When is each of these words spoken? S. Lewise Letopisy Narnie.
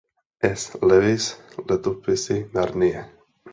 S. 0.47 0.79
Lewise 0.87 1.35
Letopisy 1.69 2.39
Narnie. 2.53 3.05